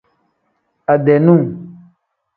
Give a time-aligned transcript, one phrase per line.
[0.93, 1.41] Ade num.